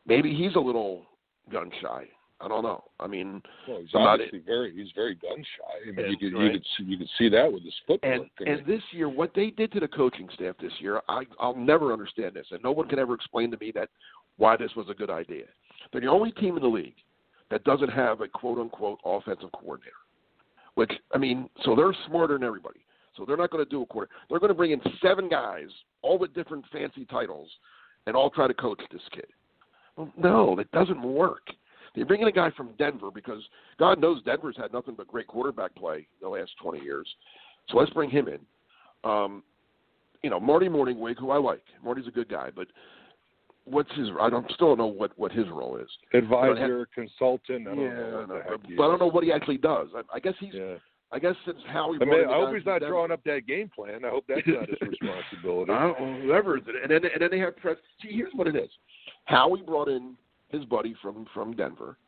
Maybe 0.07 0.35
he's 0.35 0.55
a 0.55 0.61
little 0.61 1.07
gun 1.51 1.71
shy. 1.83 2.05
I 2.41 2.47
don't 2.47 2.63
know. 2.63 2.85
I 3.01 3.09
mean, 3.09 3.43
Well, 3.67 3.81
he's 3.81 3.93
not- 3.93 4.07
obviously 4.07 4.39
very 4.39 4.73
he's 4.73 4.93
very 4.93 5.15
gun 5.15 5.43
shy. 5.43 5.79
I 5.83 5.87
mean, 5.87 5.99
And- 5.99 6.11
you 6.11 6.17
could 6.19 6.41
you 6.41 6.51
could 6.53 6.67
see, 6.77 6.83
you 6.85 6.97
could 6.99 7.09
see 7.19 7.29
that 7.31 7.53
with 7.53 7.65
his 7.65 7.77
footwork. 7.87 8.31
and 8.39 8.49
and 8.49 8.65
this 8.65 8.83
year, 8.93 9.09
what 9.09 9.35
they 9.35 9.51
did 9.51 9.73
to 9.73 9.81
the 9.81 9.89
coaching 9.89 10.29
staff 10.31 10.57
this 10.59 10.81
year, 10.81 11.03
I 11.09 11.27
I'll 11.41 11.57
never 11.57 11.93
understand 11.93 12.35
this, 12.35 12.51
and 12.53 12.63
no 12.63 12.71
one 12.71 12.89
can 12.89 12.99
ever 12.99 13.15
explain 13.15 13.51
to 13.51 13.57
me 13.59 13.73
that 13.73 13.91
why 14.37 14.57
this 14.57 14.75
was 14.77 14.89
a 14.89 14.95
good 14.95 15.11
idea. 15.11 15.47
They're 15.91 16.01
the 16.01 16.07
only 16.07 16.31
team 16.33 16.57
in 16.57 16.63
the 16.63 16.69
league 16.69 16.97
that 17.49 17.65
doesn't 17.65 17.89
have 17.89 18.21
a 18.21 18.29
quote 18.29 18.59
unquote 18.59 19.01
offensive 19.05 19.51
coordinator. 19.53 19.97
Which 20.75 20.93
I 21.13 21.19
mean, 21.19 21.51
so 21.63 21.75
they're 21.75 21.93
smarter 22.07 22.35
than 22.35 22.45
everybody. 22.45 22.81
So 23.17 23.25
they're 23.25 23.37
not 23.37 23.51
going 23.51 23.65
to 23.65 23.69
do 23.69 23.83
a 23.83 23.87
quarter. 23.87 24.09
They're 24.31 24.39
going 24.39 24.51
to 24.51 24.55
bring 24.55 24.71
in 24.71 24.81
seven 25.03 25.29
guys, 25.29 25.71
all 26.03 26.19
with 26.19 26.33
different 26.35 26.65
fancy 26.69 27.05
titles, 27.07 27.51
and 28.07 28.15
all 28.15 28.31
try 28.31 28.47
to 28.47 28.55
coach 28.55 28.81
this 28.93 29.03
kid. 29.11 29.27
Well, 29.97 30.13
no, 30.17 30.55
that 30.55 30.71
doesn't 30.71 31.03
work. 31.03 31.53
They 31.95 32.03
bring 32.03 32.23
in 32.23 32.29
a 32.29 32.33
guy 32.33 32.51
from 32.57 32.71
Denver 32.79 33.11
because 33.13 33.43
God 33.79 34.01
knows 34.01 34.23
Denver's 34.23 34.57
had 34.57 34.73
nothing 34.73 34.95
but 34.97 35.09
great 35.09 35.27
quarterback 35.27 35.75
play 35.75 36.07
the 36.21 36.29
last 36.29 36.53
20 36.63 36.81
years. 36.81 37.09
So 37.69 37.77
let's 37.77 37.91
bring 37.91 38.11
him 38.11 38.29
in. 38.29 38.39
Um, 39.09 39.43
you 40.23 40.31
know, 40.31 40.41
Marty 40.41 40.69
Mornhinweg, 40.69 41.19
who 41.19 41.31
I 41.31 41.39
like. 41.39 41.63
Marty's 41.83 42.07
a 42.07 42.11
good 42.11 42.29
guy, 42.29 42.51
but 42.55 42.67
what's 43.65 43.91
his? 43.95 44.09
I 44.21 44.31
don't 44.31 44.51
still 44.53 44.69
don't 44.69 44.79
know 44.79 44.87
what 44.87 45.13
what 45.17 45.33
his 45.33 45.47
role 45.49 45.77
is. 45.77 45.89
Advisor, 46.15 46.89
consultant. 46.95 47.69
I 47.69 47.75
don't 47.75 47.85
yeah, 47.85 47.95
know 47.95 48.25
what 48.27 48.29
the 48.29 48.51
heck 48.51 48.67
he 48.67 48.75
but 48.75 48.85
I 48.85 48.87
don't 48.89 49.01
know 49.01 49.11
what 49.11 49.25
he 49.25 49.33
actually 49.33 49.59
does. 49.59 49.89
I, 49.95 50.17
I 50.17 50.21
guess 50.21 50.35
he's. 50.41 50.55
Yeah. 50.55 50.75
I 51.11 51.19
guess 51.19 51.35
since 51.47 51.57
Howie. 51.69 51.97
I, 52.03 52.05
mean, 52.05 52.29
I 52.29 52.35
hope 52.35 52.55
he's 52.55 52.67
not 52.67 52.83
drawing 52.83 53.11
up 53.11 53.25
that 53.25 53.47
game 53.47 53.71
plan. 53.75 54.05
I 54.05 54.11
hope 54.11 54.25
that's 54.29 54.47
not 54.47 54.69
his 54.69 54.79
responsibility. 54.83 55.73
I 55.73 55.81
don't 55.85 56.01
know, 56.01 56.21
whoever 56.21 56.59
is 56.59 56.65
it. 56.67 56.75
And 56.83 56.91
then 56.91 57.11
and 57.11 57.23
then 57.23 57.31
they 57.31 57.39
have 57.39 57.57
press. 57.57 57.77
See, 58.03 58.13
here's 58.13 58.33
what 58.35 58.47
it 58.47 58.55
is. 58.55 58.69
Howie 59.25 59.63
brought 59.63 59.89
in 59.89 60.17
his 60.49 60.65
buddy 60.65 60.95
from 61.03 61.27
from 61.35 61.55
Denver, 61.55 61.99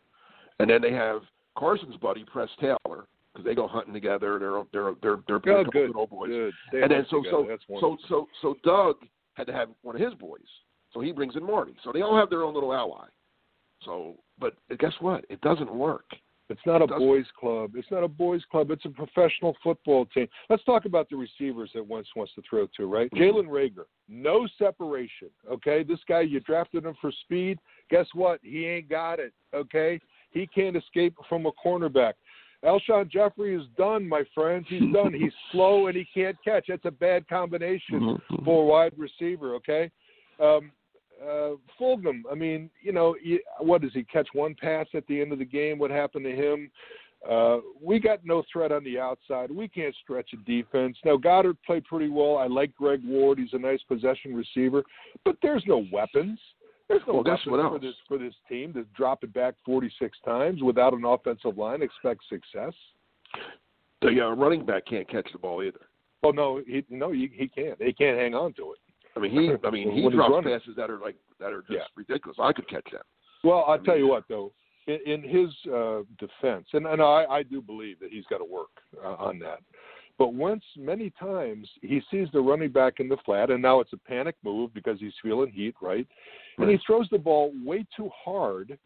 and 0.58 0.68
then 0.70 0.80
they 0.82 0.92
have 0.92 1.22
Carson's 1.56 1.96
buddy 1.96 2.24
Press 2.24 2.48
Taylor 2.60 3.06
because 3.32 3.44
they 3.44 3.54
go 3.54 3.68
hunting 3.68 3.92
together. 3.92 4.38
They're 4.38 4.62
they're 4.72 4.94
they're 5.02 5.18
they're 5.26 5.56
a 5.56 5.60
Oh, 5.60 5.64
good. 5.64 5.88
good 5.88 5.96
old 5.96 6.10
boys. 6.10 6.28
Good. 6.28 6.52
And 6.82 6.90
then 6.90 7.06
so 7.10 7.22
together. 7.22 7.58
so 7.68 7.78
so 7.80 7.96
so 8.08 8.28
so 8.42 8.56
Doug 8.64 8.96
had 9.34 9.46
to 9.46 9.52
have 9.52 9.68
one 9.82 9.94
of 9.96 10.02
his 10.02 10.14
boys. 10.14 10.40
So 10.92 11.00
he 11.00 11.12
brings 11.12 11.36
in 11.36 11.44
Marty. 11.44 11.74
So 11.84 11.92
they 11.92 12.02
all 12.02 12.16
have 12.16 12.30
their 12.30 12.42
own 12.42 12.52
little 12.54 12.72
ally. 12.74 13.06
So, 13.84 14.16
but 14.38 14.54
guess 14.78 14.92
what? 15.00 15.24
It 15.30 15.40
doesn't 15.40 15.72
work. 15.72 16.04
It's 16.50 16.66
not 16.66 16.82
a 16.82 16.86
boys' 16.86 17.26
club. 17.38 17.72
It's 17.76 17.90
not 17.90 18.02
a 18.02 18.08
boys' 18.08 18.42
club. 18.50 18.70
It's 18.70 18.84
a 18.84 18.90
professional 18.90 19.56
football 19.62 20.06
team. 20.06 20.26
Let's 20.48 20.64
talk 20.64 20.84
about 20.84 21.08
the 21.08 21.16
receivers 21.16 21.70
that 21.74 21.86
Wentz 21.86 22.10
wants 22.16 22.34
to 22.34 22.42
throw 22.48 22.66
to, 22.76 22.86
right? 22.86 23.10
Mhm. 23.12 23.18
Jalen 23.18 23.48
Reagor, 23.48 23.86
no 24.08 24.46
separation. 24.58 25.30
Okay, 25.48 25.82
this 25.82 26.02
guy 26.04 26.22
you 26.22 26.40
drafted 26.40 26.84
him 26.84 26.94
for 26.94 27.12
speed. 27.12 27.58
Guess 27.88 28.12
what? 28.14 28.40
He 28.42 28.66
ain't 28.66 28.88
got 28.88 29.20
it. 29.20 29.32
Okay, 29.54 30.00
he 30.32 30.46
can't 30.46 30.76
escape 30.76 31.14
from 31.28 31.46
a 31.46 31.52
cornerback. 31.52 32.14
Alshon 32.64 33.08
Jeffery 33.08 33.54
is 33.54 33.66
done, 33.78 34.06
my 34.06 34.22
friends. 34.34 34.66
He's 34.68 34.80
done. 34.92 35.14
He's 35.14 35.32
slow 35.50 35.86
and 35.86 35.96
he 35.96 36.04
can't 36.04 36.36
catch. 36.44 36.66
That's 36.68 36.84
a 36.84 36.90
bad 36.90 37.26
combination 37.28 38.20
for 38.44 38.62
a 38.62 38.66
wide 38.66 38.92
receiver. 38.98 39.54
Okay. 39.54 39.90
Um, 40.38 40.72
uh, 41.22 41.52
Fulgham, 41.78 42.22
I 42.30 42.34
mean, 42.34 42.70
you 42.82 42.92
know, 42.92 43.16
what 43.58 43.82
does 43.82 43.92
he 43.92 44.04
catch 44.04 44.28
one 44.32 44.54
pass 44.60 44.86
at 44.94 45.06
the 45.06 45.20
end 45.20 45.32
of 45.32 45.38
the 45.38 45.44
game? 45.44 45.78
What 45.78 45.90
happened 45.90 46.24
to 46.24 46.34
him? 46.34 46.70
Uh, 47.28 47.58
we 47.82 47.98
got 47.98 48.24
no 48.24 48.42
threat 48.50 48.72
on 48.72 48.82
the 48.82 48.98
outside. 48.98 49.50
We 49.50 49.68
can't 49.68 49.94
stretch 50.02 50.30
a 50.32 50.36
defense. 50.50 50.96
Now 51.04 51.16
Goedert 51.16 51.56
played 51.66 51.84
pretty 51.84 52.08
well. 52.08 52.38
I 52.38 52.46
like 52.46 52.74
Greg 52.74 53.02
Ward. 53.04 53.38
He's 53.38 53.52
a 53.52 53.58
nice 53.58 53.80
possession 53.88 54.34
receiver, 54.34 54.82
but 55.24 55.36
there's 55.42 55.62
no 55.66 55.84
weapons. 55.92 56.38
There's 56.88 57.02
no 57.06 57.14
Well, 57.14 57.22
guess 57.22 57.38
weapons 57.46 57.70
for 57.70 57.78
this 57.78 57.94
for 58.08 58.18
this 58.18 58.34
team 58.48 58.72
to 58.72 58.84
drop 58.96 59.22
it 59.22 59.34
back 59.34 59.54
46 59.66 60.16
times 60.24 60.62
without 60.62 60.94
an 60.94 61.04
offensive 61.04 61.58
line. 61.58 61.82
Expect 61.82 62.22
success. 62.28 62.72
The 64.00 64.20
uh, 64.22 64.30
running 64.34 64.64
back 64.64 64.86
can't 64.86 65.08
catch 65.08 65.28
the 65.30 65.38
ball 65.38 65.62
either. 65.62 65.80
Oh 66.22 66.30
no, 66.30 66.62
he 66.66 66.84
no, 66.88 67.12
he, 67.12 67.30
he 67.34 67.48
can't. 67.48 67.80
He 67.80 67.92
can't 67.92 68.18
hang 68.18 68.34
on 68.34 68.54
to 68.54 68.72
it. 68.72 68.78
I 69.16 69.20
mean, 69.20 69.30
he. 69.30 69.50
I 69.66 69.70
mean, 69.70 69.90
he 69.92 70.08
drops 70.10 70.44
passes 70.44 70.76
that 70.76 70.90
are 70.90 70.98
like 70.98 71.16
that 71.38 71.52
are 71.52 71.62
just 71.62 71.72
Yeah. 71.72 71.84
ridiculous. 71.96 72.36
I 72.40 72.52
could 72.52 72.68
catch 72.68 72.90
them. 72.90 73.02
Well, 73.44 73.64
I'll 73.66 73.74
I 73.74 73.78
tell 73.78 73.96
you 73.96 74.06
what, 74.08 74.24
though, 74.28 74.52
in, 74.86 74.98
in 75.06 75.22
his 75.22 75.48
uh, 75.72 76.00
defense, 76.18 76.66
and, 76.74 76.86
and 76.86 77.00
I, 77.00 77.24
I 77.30 77.42
do 77.42 77.62
believe 77.62 77.98
that 78.00 78.10
he's 78.10 78.24
got 78.28 78.38
to 78.38 78.44
work 78.44 78.68
uh, 79.02 79.14
on 79.14 79.38
that. 79.40 79.60
But 80.18 80.34
once, 80.34 80.62
many 80.76 81.10
times, 81.18 81.66
he 81.80 82.02
sees 82.10 82.28
the 82.34 82.40
running 82.40 82.70
back 82.70 83.00
in 83.00 83.08
the 83.08 83.16
flat, 83.24 83.50
and 83.50 83.62
now 83.62 83.80
it's 83.80 83.94
a 83.94 83.96
panic 83.96 84.34
move 84.44 84.74
because 84.74 85.00
he's 85.00 85.14
feeling 85.22 85.50
heat, 85.50 85.74
right? 85.80 86.06
And 86.58 86.68
he 86.68 86.78
throws 86.86 87.08
the 87.10 87.16
ball 87.16 87.52
way 87.64 87.86
too 87.96 88.10
hard 88.14 88.78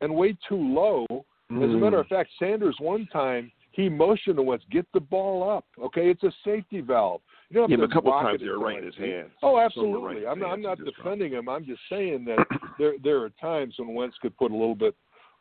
and 0.00 0.12
way 0.12 0.36
too 0.48 0.56
low. 0.56 1.06
As 1.10 1.62
a 1.62 1.74
Mm. 1.74 1.78
matter 1.80 2.00
of 2.00 2.08
fact, 2.08 2.30
Sanders 2.40 2.76
one 2.80 3.06
time 3.06 3.52
he 3.70 3.88
motioned 3.88 4.36
to 4.38 4.50
us, 4.50 4.60
get 4.70 4.84
the 4.92 4.98
ball 5.00 5.48
up. 5.48 5.64
Okay, 5.80 6.10
it's 6.10 6.24
a 6.24 6.32
safety 6.44 6.80
valve. 6.80 7.20
You 7.50 7.66
Yeah, 7.68 7.76
but 7.76 7.84
a 7.84 7.88
couple 7.88 8.12
times 8.12 8.40
they 8.40 8.48
were 8.48 8.60
right 8.60 8.78
in 8.78 8.84
his 8.84 8.94
hands. 8.96 9.30
Oh, 9.42 9.58
absolutely. 9.58 10.26
I'm 10.26 10.38
not, 10.38 10.52
I'm 10.52 10.62
not 10.62 10.78
defending 10.84 11.32
him. 11.32 11.48
I'm 11.48 11.64
just 11.64 11.80
saying 11.90 12.24
that 12.26 12.46
there 12.78 12.94
there 13.02 13.20
are 13.22 13.30
times 13.40 13.74
when 13.78 13.94
Wentz 13.94 14.16
could 14.22 14.36
put 14.36 14.52
a 14.52 14.54
little 14.56 14.74
bit 14.76 14.94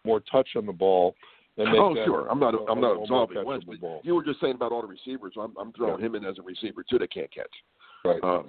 more 0.06 0.20
touch 0.32 0.50
on 0.56 0.66
the 0.66 0.74
ball 0.74 1.16
and 1.58 1.72
make 1.72 1.80
oh, 1.80 1.94
that 1.94 2.06
sure. 2.06 2.28
I'm 2.30 2.40
not. 2.40 2.56
a- 2.56 2.66
I'm 2.70 2.82
not 2.82 3.02
absolving 3.02 3.46
Wentz, 3.46 3.66
but 3.66 3.80
ball. 3.80 4.02
you 4.04 4.16
were 4.16 4.24
just 4.24 4.42
saying 4.42 4.56
about 4.56 4.72
all 4.72 4.82
the 4.82 4.88
receivers. 4.88 5.34
I'm, 5.40 5.54
I'm 5.60 5.72
throwing 5.74 6.00
Yeah. 6.00 6.08
him 6.08 6.16
in 6.16 6.26
as 6.26 6.40
a 6.40 6.42
receiver 6.42 6.84
too 6.90 6.98
that 7.00 7.14
can't 7.14 7.32
catch. 7.34 7.52
Right. 8.04 8.24
Um, 8.24 8.48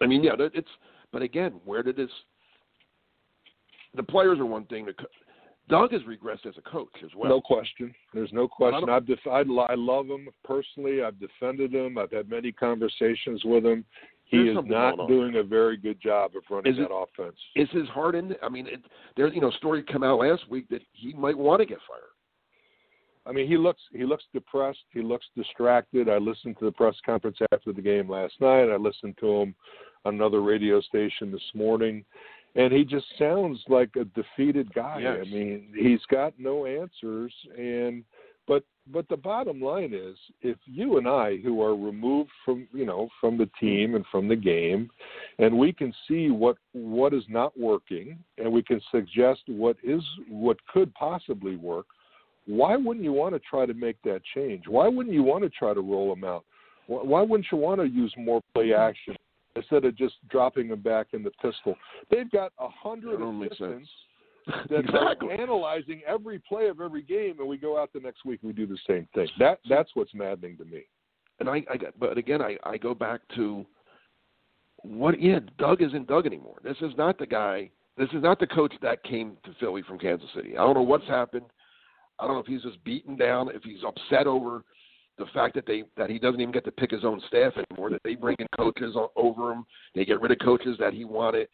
I 0.00 0.06
mean, 0.06 0.22
yeah, 0.22 0.32
it's. 0.38 0.68
But 1.12 1.20
again, 1.20 1.60
where 1.66 1.82
did 1.82 1.96
this? 1.96 2.10
The 3.94 4.02
players 4.02 4.38
are 4.38 4.46
one 4.46 4.64
thing. 4.66 4.86
The 4.86 4.94
Doug 5.68 5.92
has 5.92 6.02
regressed 6.02 6.44
as 6.46 6.54
a 6.58 6.62
coach 6.70 6.92
as 7.04 7.10
well. 7.16 7.30
no 7.30 7.40
question. 7.40 7.94
There's 8.12 8.32
no 8.32 8.48
question. 8.48 8.88
I've 8.90 9.06
def- 9.06 9.26
I, 9.26 9.40
I 9.40 9.74
love 9.74 10.06
him 10.06 10.28
personally. 10.44 11.02
I've 11.02 11.18
defended 11.20 11.72
him. 11.72 11.98
I've 11.98 12.10
had 12.10 12.28
many 12.28 12.52
conversations 12.52 13.42
with 13.44 13.64
him. 13.64 13.84
He 14.24 14.38
There's 14.38 14.56
is 14.58 14.64
not 14.66 15.08
doing 15.08 15.36
a 15.36 15.42
very 15.42 15.76
good 15.76 16.00
job 16.00 16.32
of 16.36 16.42
running 16.50 16.72
Is 16.72 16.78
it- 16.78 16.88
that 16.88 16.94
offense. 16.94 17.36
Is 17.54 17.68
his 17.70 17.86
heart 17.88 18.14
in? 18.14 18.34
I 18.42 18.48
mean, 18.48 18.66
it, 18.66 18.80
there's 19.16 19.34
you 19.34 19.40
know 19.40 19.50
story 19.52 19.82
come 19.82 20.02
out 20.02 20.20
last 20.20 20.48
week 20.50 20.68
that 20.70 20.82
he 20.92 21.12
might 21.12 21.36
want 21.36 21.60
to 21.60 21.66
get 21.66 21.78
fired. 21.88 22.02
I 23.24 23.30
mean, 23.32 23.46
he 23.46 23.56
looks 23.56 23.80
he 23.92 24.04
looks 24.04 24.24
depressed. 24.34 24.80
He 24.92 25.00
looks 25.00 25.26
distracted. 25.36 26.08
I 26.08 26.18
listened 26.18 26.56
to 26.58 26.64
the 26.64 26.72
press 26.72 26.96
conference 27.06 27.38
after 27.52 27.72
the 27.72 27.82
game 27.82 28.10
last 28.10 28.34
night. 28.40 28.64
I 28.72 28.76
listened 28.76 29.16
to 29.20 29.26
him 29.42 29.54
on 30.04 30.14
another 30.14 30.42
radio 30.42 30.80
station 30.80 31.30
this 31.30 31.40
morning, 31.54 32.04
and 32.54 32.72
he 32.72 32.84
just 32.84 33.06
sounds 33.18 33.60
like 33.68 33.90
a 33.96 34.04
defeated 34.04 34.72
guy. 34.74 35.00
Yes. 35.02 35.18
I 35.26 35.30
mean, 35.30 35.72
he's 35.76 36.04
got 36.10 36.34
no 36.38 36.66
answers. 36.66 37.32
And 37.56 38.04
but 38.46 38.64
but 38.92 39.08
the 39.08 39.16
bottom 39.16 39.60
line 39.60 39.92
is, 39.94 40.16
if 40.40 40.56
you 40.66 40.98
and 40.98 41.06
I, 41.06 41.36
who 41.38 41.62
are 41.62 41.76
removed 41.76 42.30
from 42.44 42.66
you 42.72 42.86
know 42.86 43.08
from 43.20 43.38
the 43.38 43.48
team 43.60 43.94
and 43.94 44.04
from 44.10 44.28
the 44.28 44.36
game, 44.36 44.90
and 45.38 45.58
we 45.58 45.72
can 45.72 45.94
see 46.08 46.30
what 46.30 46.56
what 46.72 47.14
is 47.14 47.24
not 47.28 47.58
working, 47.58 48.18
and 48.38 48.52
we 48.52 48.62
can 48.62 48.80
suggest 48.90 49.42
what 49.46 49.76
is 49.82 50.02
what 50.28 50.56
could 50.72 50.92
possibly 50.94 51.56
work 51.56 51.86
why 52.46 52.76
wouldn't 52.76 53.04
you 53.04 53.12
want 53.12 53.34
to 53.34 53.40
try 53.40 53.66
to 53.66 53.74
make 53.74 54.00
that 54.02 54.20
change? 54.34 54.64
Why 54.66 54.88
wouldn't 54.88 55.14
you 55.14 55.22
want 55.22 55.44
to 55.44 55.50
try 55.50 55.74
to 55.74 55.80
roll 55.80 56.14
them 56.14 56.24
out? 56.24 56.44
Why 56.86 57.02
why 57.02 57.22
wouldn't 57.22 57.46
you 57.52 57.58
want 57.58 57.80
to 57.80 57.86
use 57.86 58.12
more 58.16 58.40
play 58.54 58.74
action 58.74 59.16
instead 59.56 59.84
of 59.84 59.96
just 59.96 60.14
dropping 60.28 60.68
them 60.68 60.80
back 60.80 61.08
in 61.12 61.22
the 61.22 61.30
pistol? 61.42 61.74
They've 62.10 62.30
got 62.30 62.52
a 62.58 62.68
hundred 62.68 63.20
assistants 63.20 63.88
that 64.46 64.80
exactly. 64.84 65.28
are 65.28 65.32
analyzing 65.32 66.02
every 66.06 66.38
play 66.40 66.68
of 66.68 66.80
every 66.80 67.02
game, 67.02 67.36
and 67.38 67.48
we 67.48 67.56
go 67.56 67.80
out 67.80 67.92
the 67.92 68.00
next 68.00 68.24
week 68.24 68.40
and 68.42 68.48
we 68.48 68.54
do 68.54 68.66
the 68.66 68.78
same 68.86 69.06
thing. 69.14 69.28
That 69.38 69.58
that's 69.68 69.90
what's 69.94 70.14
maddening 70.14 70.56
to 70.58 70.64
me. 70.64 70.82
And 71.40 71.48
I, 71.48 71.62
I 71.70 71.76
got, 71.76 71.98
but 71.98 72.18
again, 72.18 72.40
I, 72.40 72.56
I 72.64 72.76
go 72.76 72.94
back 72.94 73.20
to 73.36 73.66
what? 74.78 75.20
Yeah, 75.20 75.40
Doug 75.58 75.82
isn't 75.82 76.08
Doug 76.08 76.26
anymore. 76.26 76.58
This 76.62 76.76
is 76.80 76.92
not 76.96 77.18
the 77.18 77.26
guy. 77.26 77.70
This 77.96 78.08
is 78.12 78.22
not 78.22 78.38
the 78.38 78.46
coach 78.46 78.72
that 78.80 79.02
came 79.04 79.36
to 79.44 79.54
Philly 79.60 79.82
from 79.82 79.98
Kansas 79.98 80.28
City. 80.34 80.56
I 80.56 80.62
don't 80.62 80.74
know 80.74 80.82
what's 80.82 81.06
happened. 81.06 81.46
I 82.18 82.26
don't 82.26 82.34
know 82.36 82.40
if 82.40 82.46
he's 82.46 82.62
just 82.62 82.82
beaten 82.84 83.16
down, 83.16 83.50
if 83.50 83.62
he's 83.62 83.82
upset 83.86 84.26
over 84.26 84.64
the 85.18 85.26
fact 85.34 85.54
that 85.54 85.66
they 85.66 85.84
that 85.96 86.10
he 86.10 86.18
doesn't 86.18 86.40
even 86.40 86.52
get 86.52 86.64
to 86.64 86.72
pick 86.72 86.90
his 86.90 87.04
own 87.04 87.20
staff 87.28 87.52
anymore. 87.56 87.90
That 87.90 88.02
they 88.04 88.14
bring 88.14 88.36
in 88.38 88.46
coaches 88.56 88.94
o- 88.96 89.12
over 89.16 89.52
him, 89.52 89.64
they 89.94 90.04
get 90.04 90.20
rid 90.20 90.32
of 90.32 90.38
coaches 90.38 90.76
that 90.78 90.92
he 90.92 91.04
wanted. 91.04 91.48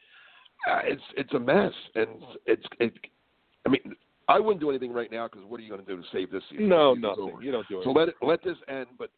Uh, 0.69 0.81
it's 0.85 1.03
it's 1.17 1.33
a 1.35 1.39
mess, 1.39 1.73
and 1.95 2.09
it's 2.47 2.65
it. 2.79 2.93
I 3.67 3.71
mean, 3.71 3.95
I 4.29 4.39
wouldn't 4.39 4.61
do 4.61 4.71
anything 4.71 4.93
right 4.93 5.11
now 5.11 5.29
because 5.29 5.45
what 5.47 5.59
are 5.61 5.63
you 5.63 5.71
going 5.71 5.85
to 5.85 5.97
do 5.97 6.01
to 6.01 6.09
save 6.13 6.31
this 6.31 6.43
season? 6.51 6.69
No, 6.69 6.95
nothing. 6.95 7.33
You 7.41 7.53
don't 7.53 7.69
do 7.69 7.81
it. 7.81 7.85
So 7.85 7.91
let 7.91 8.09
it 8.09 8.15
let 8.23 8.43
this 8.43 8.57
end. 8.69 8.87
But 8.99 9.11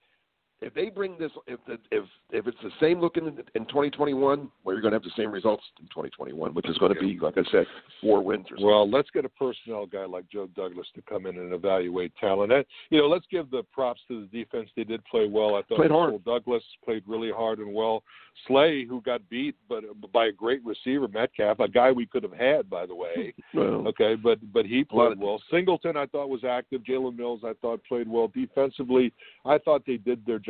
if 0.63 0.75
they 0.75 0.91
bring 0.91 1.17
this, 1.19 1.31
if 1.47 1.59
the, 1.67 1.79
if 1.91 2.05
if 2.31 2.47
it's 2.47 2.57
the 2.63 2.71
same 2.81 3.01
looking 3.01 3.27
in, 3.27 3.39
in 3.55 3.67
2021, 3.67 4.49
well, 4.63 4.75
you're 4.75 4.83
going 4.83 4.93
to 4.93 4.97
have 4.97 5.03
the 5.03 5.11
same 5.17 5.31
results 5.33 5.65
in 5.81 5.87
2021, 5.87 6.53
which 6.53 6.69
is 6.69 6.77
going 6.79 6.95
to 6.95 7.01
be, 7.01 7.19
like 7.19 7.39
I 7.39 7.43
said, 7.51 7.67
four 8.01 8.23
wins 8.23 8.47
or 8.47 8.57
something. 8.57 8.67
Well, 8.67 8.89
let's 8.89 9.11
get 9.11 9.25
a 9.25 9.29
personnel 9.31 9.87
guy 9.87 10.05
like 10.05 10.29
Joe 10.31 10.49
Douglas 10.55 10.87
to 10.95 11.03
come 11.03 11.27
in 11.27 11.39
and 11.39 11.53
evaluate 11.53 12.13
talent. 12.21 12.53
And, 12.53 12.65
you 12.91 12.99
know, 12.99 13.09
let's 13.09 13.25
give 13.31 13.51
the 13.51 13.63
props 13.73 14.01
to 14.09 14.21
the 14.21 14.27
defense. 14.27 14.69
They 14.77 14.85
did 14.85 15.05
play 15.07 15.27
well. 15.29 15.57
I 15.57 15.63
thought 15.63 15.79
Played 15.79 15.91
hard. 15.91 16.25
Douglas 16.25 16.63
played 16.85 17.03
really 17.07 17.33
hard 17.33 17.59
and 17.59 17.75
well. 17.75 18.03
Slay, 18.47 18.87
who 18.87 19.01
got 19.03 19.29
beat, 19.29 19.57
but 19.69 19.83
by 20.13 20.27
a 20.27 20.33
great 20.33 20.65
receiver, 20.65 21.09
Metcalf, 21.09 21.59
a 21.59 21.69
guy 21.69 21.91
we 21.91 22.07
could 22.07 22.23
have 22.23 22.33
had, 22.33 22.71
by 22.71 22.87
the 22.87 22.95
way. 22.95 23.35
Well, 23.53 23.89
Okay, 23.89 24.15
but 24.15 24.39
but 24.53 24.65
he 24.65 24.85
played 24.85 25.19
well. 25.19 25.43
Singleton, 25.51 25.97
I 25.97 26.07
thought 26.07 26.29
was 26.29 26.45
active. 26.45 26.83
Jalen 26.83 27.17
Mills, 27.17 27.41
I 27.45 27.53
thought 27.61 27.83
played 27.85 28.09
well 28.09 28.29
defensively. 28.29 29.13
I 29.45 29.59
thought 29.59 29.83
they 29.85 29.97
did 29.97 30.25
their 30.25 30.39
job 30.39 30.50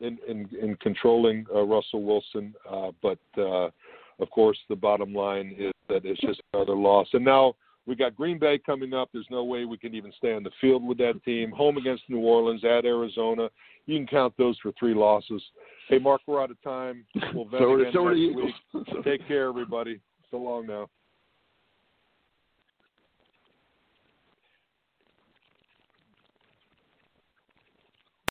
in 0.00 0.18
in, 0.28 0.48
in 0.60 0.76
controlling 0.76 1.46
uh, 1.54 1.62
Russell 1.62 2.02
Wilson. 2.02 2.54
Uh, 2.70 2.90
but 3.02 3.18
uh, 3.38 3.70
of 4.20 4.30
course, 4.30 4.58
the 4.68 4.76
bottom 4.76 5.12
line 5.12 5.54
is 5.58 5.72
that 5.88 6.04
it's 6.04 6.20
just 6.20 6.40
another 6.52 6.76
loss. 6.76 7.08
And 7.12 7.24
now 7.24 7.54
We 7.86 7.94
got 7.94 8.16
Green 8.16 8.38
Bay 8.38 8.58
coming 8.64 8.94
up. 8.94 9.10
There's 9.12 9.26
no 9.30 9.44
way 9.44 9.64
we 9.64 9.76
can 9.76 9.94
even 9.94 10.12
stay 10.16 10.32
on 10.32 10.42
the 10.42 10.50
field 10.60 10.86
with 10.86 10.98
that 10.98 11.22
team. 11.24 11.50
Home 11.50 11.76
against 11.76 12.04
New 12.08 12.20
Orleans, 12.20 12.64
at 12.64 12.84
Arizona. 12.84 13.50
You 13.86 13.98
can 13.98 14.06
count 14.06 14.34
those 14.38 14.58
for 14.60 14.72
three 14.78 14.94
losses. 14.94 15.42
Hey, 15.88 15.98
Mark, 15.98 16.22
we're 16.26 16.42
out 16.42 16.50
of 16.50 16.60
time. 16.62 17.04
We'll 17.34 17.48
so, 17.50 17.58
so 17.58 17.76
next 17.76 18.34
week. 18.34 19.04
Take 19.04 19.26
care, 19.28 19.48
everybody. 19.48 20.00
So 20.30 20.38
long 20.38 20.66
now. 20.66 20.88